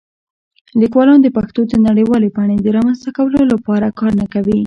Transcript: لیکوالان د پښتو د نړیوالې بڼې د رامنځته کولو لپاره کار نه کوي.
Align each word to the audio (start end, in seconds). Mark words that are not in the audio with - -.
لیکوالان 0.81 1.19
د 1.21 1.27
پښتو 1.37 1.61
د 1.67 1.73
نړیوالې 1.87 2.29
بڼې 2.37 2.57
د 2.61 2.67
رامنځته 2.75 3.09
کولو 3.17 3.39
لپاره 3.51 3.95
کار 3.99 4.11
نه 4.21 4.25
کوي. 4.33 4.57